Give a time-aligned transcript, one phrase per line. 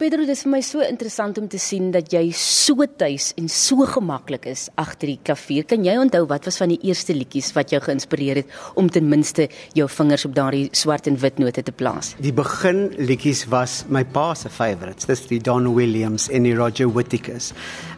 [0.00, 3.50] Pedro, dit is vir my so interessant om te sien dat jy so tuis en
[3.52, 5.66] so gemaklik is agter die klavier.
[5.68, 9.10] Kan jy onthou wat was van die eerste liedjies wat jou geïnspireer het om ten
[9.12, 12.14] minste jou vingers op daardie swart en wit note te plaas?
[12.16, 15.04] Die begin liedjies was my pa se favourites.
[15.10, 17.50] Dis die Don Williams en die Roger Whittakers.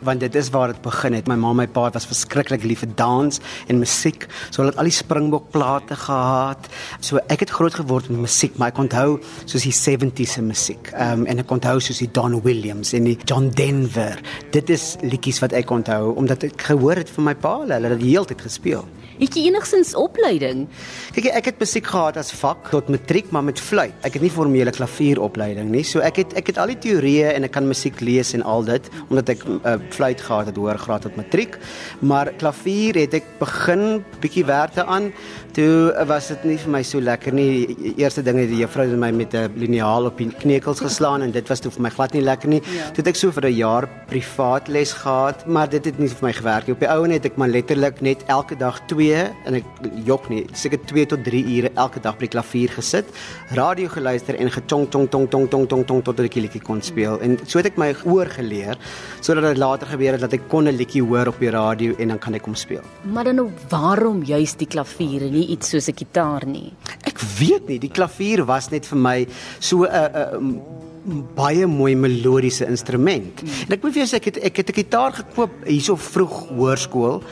[0.00, 1.28] Want dit is waar dit begin het.
[1.28, 4.24] My ma en my pa was verskriklik lief vir dans en musiek.
[4.48, 6.72] So hulle het al die Springbok plate gehad.
[7.04, 10.94] So ek het groot geword met musiek, maar ek onthou soos die 70s se musiek.
[10.96, 14.20] Ehm um, en ek onthou soos die Don Williams en die John Denver.
[14.54, 17.98] Dit is liedjies wat ek onthou omdat ek gehoor het van my pa, hulle het
[17.98, 18.86] dit heeltyd gespeel.
[19.20, 20.62] Het jy enigstens opleiding?
[21.12, 23.92] Kyk, ek het musiek gehad as vak tot matriek, maar met fluit.
[24.06, 25.82] Ek het nie formele klavieropleiding nie.
[25.84, 28.64] So ek het ek het al die teorieë en ek kan musiek lees en al
[28.64, 31.58] dit omdat ek uh, fluit gehad het hoër graad tot matriek.
[32.00, 35.10] Maar klavier het ek begin bietjie werk aan.
[35.52, 37.66] Toe was dit nie vir my so lekker nie.
[37.76, 41.30] Die eerste ding het die juffrou my met 'n liniaal op die kneukels geslaan en
[41.30, 42.62] dit was toe vir my glad nie lekker nie.
[42.64, 42.88] Ja.
[42.94, 46.26] Toe het ek so vir 'n jaar privaat les gehad, maar dit het nie vir
[46.28, 46.72] my gewerk nie.
[46.74, 48.80] Op die ou en het ek maar letterlik net elke dag
[49.10, 49.66] 2 en ek
[50.06, 53.10] jok nie, seker 2 tot 3 ure elke dag by die klavier gesit,
[53.58, 56.82] radio geluister en getong tong tong tong tong tong tong tot ek 'n liedjie kon
[56.82, 57.18] speel.
[57.20, 58.76] En so het ek my oor geleer
[59.20, 62.08] sodat dit later gebeur het dat ek kon 'n liedjie hoor op die radio en
[62.08, 62.82] dan kan ek hom speel.
[63.04, 66.72] Maar dan nou waarom juist die klavier en nie iets soos 'n gitaar nie?
[67.04, 69.26] Ek weet nie, die klavier was net vir my
[69.58, 70.80] so 'n uh, uh,
[71.36, 73.40] baie mooi melodiese instrument.
[73.40, 73.48] Hmm.
[73.66, 76.48] En ek moet vir jou sê ek het ek het 'n gitaar gekoop hierso vroeg
[76.48, 77.22] hoërskool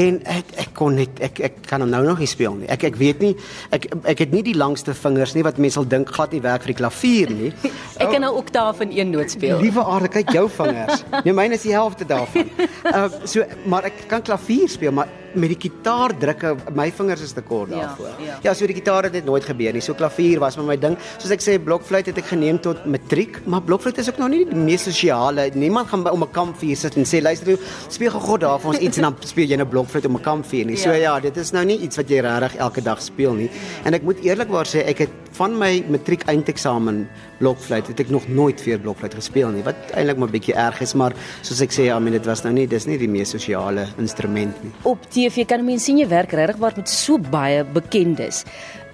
[0.00, 2.68] en ek ek kon net ek ek kan hom nou nog nie speel nie.
[2.72, 3.32] Ek ek weet nie
[3.74, 6.66] ek ek het nie die langste vingers nie wat mense sal dink glad nie werk
[6.66, 7.52] vir die klavier nie.
[8.02, 9.60] ek kan nou oktaaf in een noot speel.
[9.62, 11.04] Liewe aarde, kyk jou vingers.
[11.24, 12.50] Nee, myne is die helfte daarvan.
[12.92, 17.32] Uh so maar ek kan klavier speel, maar met die gitaar drukke, my vingers is
[17.32, 18.10] te kort ja, daarvoor.
[18.18, 18.38] Ja, ja.
[18.42, 19.82] ja, so die gitaar het dit nooit gebeur nie.
[19.84, 20.96] So klavier was met my ding.
[21.18, 24.42] Soos ek sê, blokfluit het ek geneem tot matriek, maar blokfluit is ook nog nie
[24.48, 25.48] die mees sosiale.
[25.54, 28.70] Niemand gaan by om 'n kampvuur sit en sê, "Luister, speel gou God daar vir
[28.70, 31.14] ons iets en dan speel jy 'n nou blokfluit om 'n kampvuur nie." So ja.
[31.16, 33.50] ja, dit is nou nie iets wat jy regtig elke dag speel nie.
[33.84, 35.10] En ek moet eerlikwaar sê, ek het
[35.42, 37.02] van my matriek eindeksamen
[37.40, 39.64] blokfluit het ek nog nooit vir blokfluit gespeel nie.
[39.66, 42.44] Wat eintlik maar bietjie erg is, maar soos ek sê, ja, I mean dit was
[42.46, 44.70] nou nie, dis nie die mees sosiale instrument nie.
[44.86, 48.44] Op TV kan mense sien jy werk regtig waar met so baie bekendes.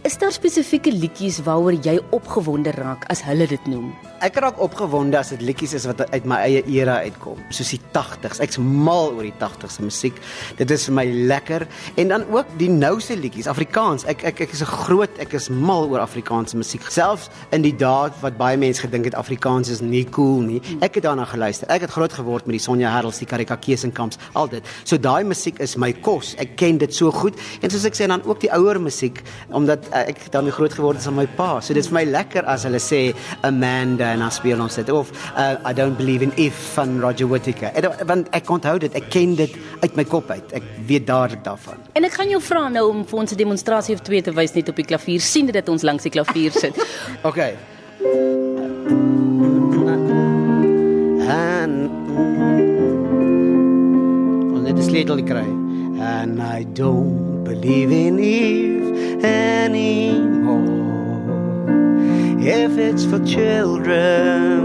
[0.08, 3.90] Is daar spesifieke liedjies waaroor jy opgewonde raak as hulle dit noem?
[4.18, 7.78] Ek raak opgewonde as dit liedjies is wat uit my eie era uitkom, soos die
[7.94, 8.40] 80s.
[8.42, 10.16] Ek's mal oor die 80s se musiek.
[10.58, 11.64] Dit is vir my lekker
[12.02, 14.02] en dan ook die nouse liedjies, Afrikaans.
[14.10, 16.82] Ek ek ek is 'n groot, ek is mal oor Afrikaanse musiek.
[16.90, 20.60] Selfs in die dae wat baie mense gedink het Afrikaans is nie cool nie.
[20.80, 21.68] Ek het daarna geluister.
[21.70, 24.64] Ek het groot geword met die Sonja Herrels, die Karika Kesenkamps, al dit.
[24.84, 26.34] So daai musiek is my kos.
[26.38, 27.38] Ek ken dit so goed.
[27.62, 30.96] En soos ek sê dan ook die ouer musiek omdat uh, ek dan groot geword
[30.96, 31.60] het aan my pa.
[31.60, 34.90] So dit is vir my lekker as hulle sê Amanda en dan speel ons dit
[34.90, 37.72] of uh, I don't believe in if van Roger Whittaker.
[37.74, 40.52] En, want ek onthou dit, ek ken dit uit my kop uit.
[40.58, 41.80] Ek weet dadelik daarvan.
[41.98, 44.54] En ek gaan jou vra nou om vir ons 'n demonstrasie of twee te wys
[44.54, 45.20] net op die klavier.
[45.20, 46.74] sien dit ons langs die klavier sit.
[47.28, 47.56] okay.
[51.28, 51.90] And
[54.54, 55.46] ons het dit sleutel kry.
[56.00, 60.37] And I don't believe in if anymore.
[62.48, 64.62] If it's for children,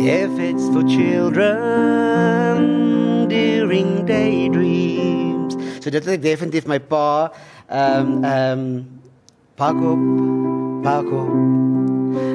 [0.00, 1.48] if it's for children
[3.28, 5.54] during daydreams.
[5.80, 7.30] So dit is definitief my pa
[7.70, 8.86] ehm um, ehm um,
[9.54, 10.02] pak op,
[10.82, 11.30] pak op.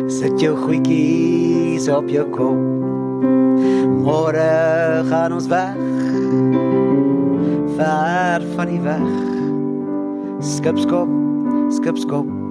[0.08, 2.58] Sit jou goedjies op jou kop.
[4.08, 5.76] Môre gaan ons weg.
[7.76, 9.12] Ver van die weg.
[10.40, 11.10] Skipskop,
[11.70, 12.47] skipskop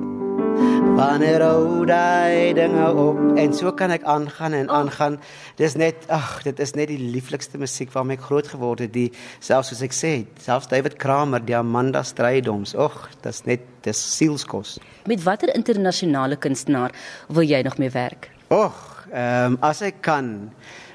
[0.97, 3.19] wanneer hou daai dinge op?
[3.37, 4.79] En so kan ek aangaan en oh.
[4.79, 5.19] aangaan.
[5.61, 9.11] Dis net ag dit is net die lieflikste musiek waarmee ek groot geword het die
[9.45, 10.13] selfs soos ek sê
[10.43, 14.77] selfs David Kramer die Amanda Strydoms ag dis net dis sielskos.
[15.07, 16.95] Met watter internasionale kunstenaar
[17.29, 18.31] wil jy nog mee werk?
[18.49, 20.51] Ag ehm um, as ek kan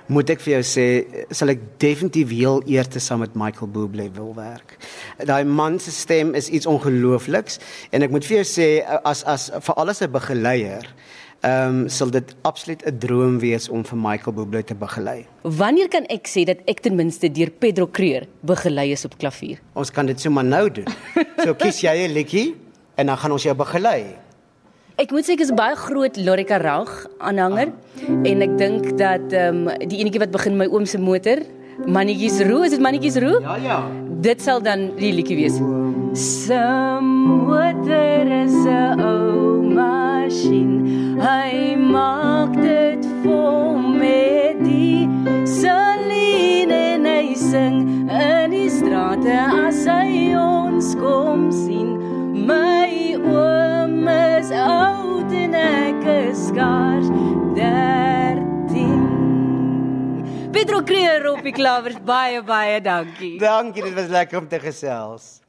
[0.07, 0.87] moet ek vir jou sê
[1.31, 4.77] sal ek definitief heel eers saam met Michael Bublé wil werk.
[5.17, 7.59] Daai man se stem is iets ongeloofliks
[7.91, 8.69] en ek moet vir jou sê
[9.03, 10.87] as as vir alles 'n begeleier
[11.41, 15.25] Ehm um, sal dit absoluut 'n droom wees om vir Michael Bublé te begelei.
[15.41, 19.57] Wanneer kan ek sê dat ek ten minste deur Pedro Creur begelei is op klavier?
[19.73, 20.85] Ons kan dit sommer nou doen.
[21.43, 22.55] So kies jy 'n liedjie
[22.95, 24.05] en dan gaan ons jou begelei.
[24.99, 27.71] Ek moet sê ek is 'n baie groot Lorika Rag aanhanger
[28.29, 31.39] en ek dink dat ehm um, die enetjie wat begin my oom se motor,
[31.87, 33.39] Mannetjies Roo, is dit Mannetjies Roo?
[33.41, 33.77] Ja ja.
[34.21, 35.57] Dit sal dan die liedjie wees.
[36.13, 41.17] Some water is 'n ou masjien.
[41.17, 45.07] Hy maak dit vol met die
[45.45, 52.00] saline en hy sing in die strate as hy ons kom sien.
[56.51, 57.07] Skaars
[57.55, 60.51] 13.
[60.51, 63.39] Pedro Creer op die klavers baie baie dankie.
[63.39, 65.40] Dankie, dit was lekker om te gesels.